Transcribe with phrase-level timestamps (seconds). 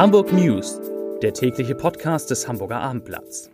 [0.00, 0.80] Hamburg News,
[1.20, 3.50] der tägliche Podcast des Hamburger Abendblatts.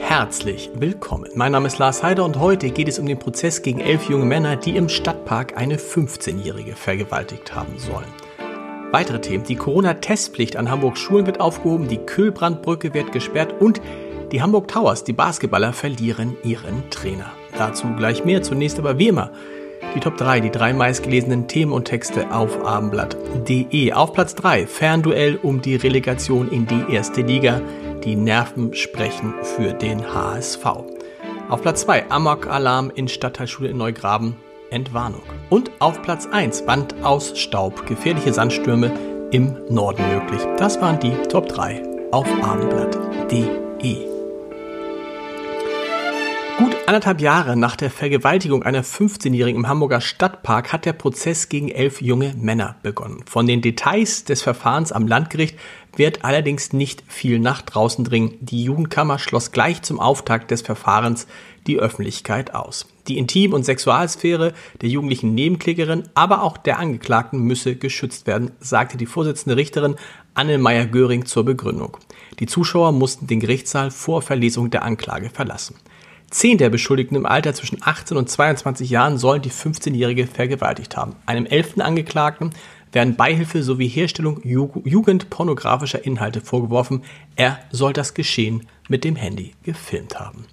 [0.00, 1.30] Herzlich willkommen.
[1.34, 4.24] Mein Name ist Lars Heider und heute geht es um den Prozess gegen elf junge
[4.24, 8.08] Männer, die im Stadtpark eine 15-Jährige vergewaltigt haben sollen.
[8.92, 9.44] Weitere Themen.
[9.44, 13.82] Die Corona-Testpflicht an Hamburgs Schulen wird aufgehoben, die Kühlbrandbrücke wird gesperrt und
[14.32, 17.32] die Hamburg Towers, die Basketballer, verlieren ihren Trainer.
[17.56, 18.42] Dazu gleich mehr.
[18.42, 19.32] Zunächst aber wie immer
[19.94, 23.92] die Top 3, die drei meistgelesenen Themen und Texte auf abendblatt.de.
[23.92, 27.60] Auf Platz 3 Fernduell um die Relegation in die erste Liga.
[28.04, 30.64] Die Nerven sprechen für den HSV.
[31.48, 34.36] Auf Platz 2 Amok-Alarm in Stadtteilschule in Neugraben.
[34.70, 35.22] Entwarnung.
[35.48, 37.86] Und auf Platz 1 Band aus Staub.
[37.86, 38.92] Gefährliche Sandstürme
[39.32, 40.40] im Norden möglich.
[40.56, 44.19] Das waren die Top 3 auf abendblatt.de.
[46.90, 52.02] Anderthalb Jahre nach der Vergewaltigung einer 15-Jährigen im Hamburger Stadtpark hat der Prozess gegen elf
[52.02, 53.22] junge Männer begonnen.
[53.26, 55.56] Von den Details des Verfahrens am Landgericht
[55.94, 58.38] wird allerdings nicht viel nach draußen dringen.
[58.40, 61.28] Die Jugendkammer schloss gleich zum Auftakt des Verfahrens
[61.68, 62.88] die Öffentlichkeit aus.
[63.06, 64.52] Die Intim- und Sexualsphäre
[64.82, 69.94] der jugendlichen Nebenklägerin, aber auch der Angeklagten müsse geschützt werden, sagte die Vorsitzende Richterin
[70.34, 71.98] Anne Meyer-Göring zur Begründung.
[72.40, 75.76] Die Zuschauer mussten den Gerichtssaal vor Verlesung der Anklage verlassen.
[76.30, 81.16] Zehn der Beschuldigten im Alter zwischen 18 und 22 Jahren sollen die 15-Jährige vergewaltigt haben.
[81.26, 82.50] Einem elften Angeklagten
[82.92, 87.02] werden Beihilfe sowie Herstellung jugendpornografischer Inhalte vorgeworfen.
[87.34, 90.46] Er soll das Geschehen mit dem Handy gefilmt haben.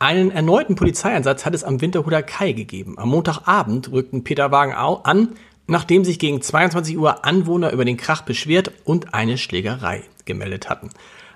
[0.00, 2.98] Einen erneuten Polizeieinsatz hat es am Winterhuder Kai gegeben.
[2.98, 5.28] Am Montagabend rückten Peter Wagen an,
[5.68, 10.90] nachdem sich gegen 22 Uhr Anwohner über den Krach beschwert und eine Schlägerei gemeldet hatten.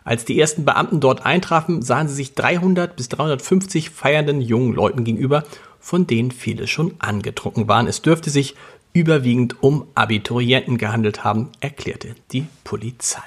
[0.06, 5.02] Als die ersten Beamten dort eintrafen, sahen sie sich 300 bis 350 feiernden jungen Leuten
[5.02, 5.42] gegenüber,
[5.80, 7.88] von denen viele schon angetrunken waren.
[7.88, 8.54] Es dürfte sich
[8.92, 13.20] überwiegend um Abiturienten gehandelt haben, erklärte die Polizei.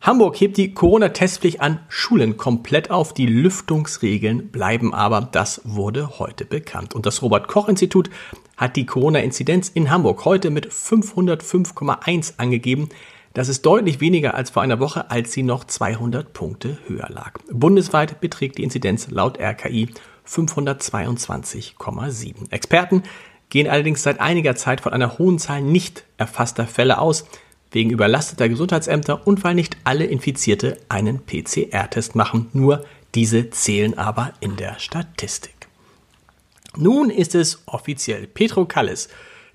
[0.00, 3.12] Hamburg hebt die Corona-Testpflicht an Schulen komplett auf.
[3.12, 5.22] Die Lüftungsregeln bleiben aber.
[5.22, 6.94] Das wurde heute bekannt.
[6.94, 8.10] Und das Robert-Koch-Institut
[8.56, 12.90] hat die Corona-Inzidenz in Hamburg heute mit 505,1 angegeben.
[13.34, 17.32] Das ist deutlich weniger als vor einer Woche, als sie noch 200 Punkte höher lag.
[17.50, 19.88] Bundesweit beträgt die Inzidenz laut RKI
[20.26, 22.50] 522,7.
[22.50, 23.02] Experten
[23.50, 27.26] gehen allerdings seit einiger Zeit von einer hohen Zahl nicht erfasster Fälle aus,
[27.70, 32.48] wegen überlasteter Gesundheitsämter und weil nicht alle Infizierte einen PCR-Test machen.
[32.52, 32.84] Nur
[33.14, 35.54] diese zählen aber in der Statistik.
[36.76, 38.26] Nun ist es offiziell.
[38.26, 39.08] Petro Kallis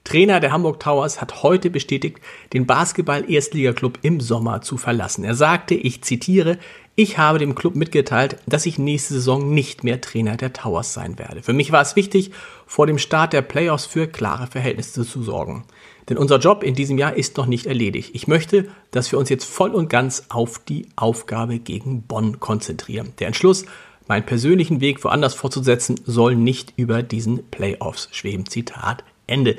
[0.03, 2.19] Trainer der Hamburg Towers hat heute bestätigt,
[2.51, 5.23] den Basketball-Erstligaklub im Sommer zu verlassen.
[5.23, 6.57] Er sagte, ich zitiere,
[6.95, 11.17] ich habe dem Club mitgeteilt, dass ich nächste Saison nicht mehr Trainer der Towers sein
[11.17, 11.41] werde.
[11.41, 12.31] Für mich war es wichtig,
[12.67, 15.63] vor dem Start der Playoffs für klare Verhältnisse zu sorgen.
[16.09, 18.11] Denn unser Job in diesem Jahr ist noch nicht erledigt.
[18.13, 23.13] Ich möchte, dass wir uns jetzt voll und ganz auf die Aufgabe gegen Bonn konzentrieren.
[23.19, 23.65] Der Entschluss,
[24.07, 28.45] meinen persönlichen Weg woanders fortzusetzen, soll nicht über diesen Playoffs schweben.
[28.47, 29.57] Zitat Ende.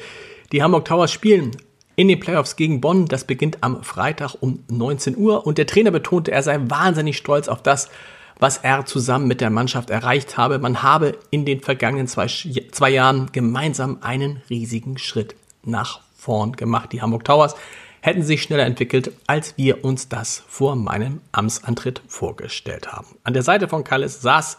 [0.55, 1.51] Die Hamburg Towers spielen
[1.97, 3.07] in den Playoffs gegen Bonn.
[3.07, 7.49] Das beginnt am Freitag um 19 Uhr und der Trainer betonte, er sei wahnsinnig stolz
[7.49, 7.91] auf das,
[8.39, 10.61] was er zusammen mit der Mannschaft erreicht habe.
[10.61, 15.35] Man habe in den vergangenen zwei, zwei Jahren gemeinsam einen riesigen Schritt
[15.65, 16.93] nach vorn gemacht.
[16.93, 17.57] Die Hamburg Towers
[18.01, 23.09] hätten sich schneller entwickelt, als wir uns das vor meinem Amtsantritt vorgestellt haben.
[23.25, 24.59] An der Seite von Kallis saß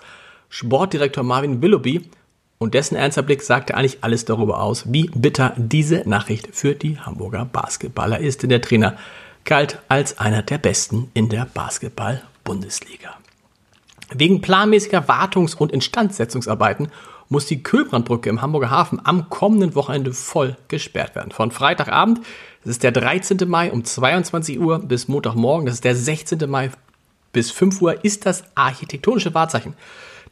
[0.50, 2.10] Sportdirektor Marvin Willoughby
[2.66, 7.00] und dessen ernster Blick sagte eigentlich alles darüber aus, wie bitter diese Nachricht für die
[7.00, 8.42] Hamburger Basketballer ist.
[8.42, 8.98] Denn der Trainer
[9.44, 13.12] galt als einer der besten in der Basketball-Bundesliga.
[14.16, 16.88] Wegen planmäßiger Wartungs- und Instandsetzungsarbeiten
[17.30, 21.32] muss die Kühlbrandbrücke im Hamburger Hafen am kommenden Wochenende voll gesperrt werden.
[21.32, 22.22] Von Freitagabend,
[22.64, 23.48] das ist der 13.
[23.48, 26.50] Mai um 22 Uhr bis Montagmorgen, das ist der 16.
[26.50, 26.72] Mai
[27.32, 29.76] bis 5 Uhr, ist das architektonische Wahrzeichen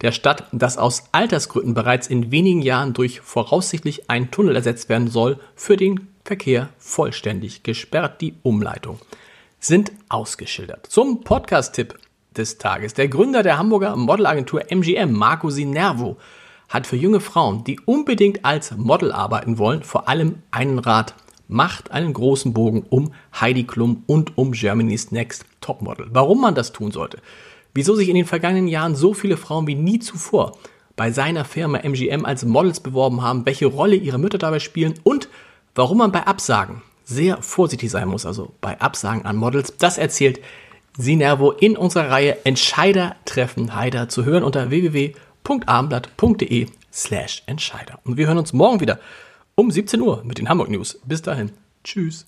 [0.01, 5.07] der Stadt, das aus Altersgründen bereits in wenigen Jahren durch voraussichtlich einen Tunnel ersetzt werden
[5.07, 8.21] soll, für den Verkehr vollständig gesperrt.
[8.21, 8.99] Die Umleitung
[9.59, 10.87] sind ausgeschildert.
[10.87, 11.97] Zum Podcast-Tipp
[12.35, 12.93] des Tages.
[12.93, 16.17] Der Gründer der Hamburger Modelagentur MGM, Marco Sinervo,
[16.69, 21.13] hat für junge Frauen, die unbedingt als Model arbeiten wollen, vor allem einen Rat.
[21.47, 26.07] Macht einen großen Bogen um Heidi Klum und um Germany's Next Topmodel.
[26.09, 27.19] Warum man das tun sollte,
[27.73, 30.57] wieso sich in den vergangenen Jahren so viele Frauen wie nie zuvor
[30.95, 35.27] bei seiner Firma MGM als Models beworben haben, welche Rolle ihre Mütter dabei spielen und
[35.75, 39.75] warum man bei Absagen sehr vorsichtig sein muss, also bei Absagen an Models.
[39.77, 40.39] Das erzählt
[40.97, 47.99] Sinervo in unserer Reihe Entscheider treffen Heider zu hören unter www.abendblatt.de slash Entscheider.
[48.03, 48.99] Und wir hören uns morgen wieder
[49.55, 50.99] um 17 Uhr mit den Hamburg News.
[51.05, 51.51] Bis dahin.
[51.83, 52.27] Tschüss.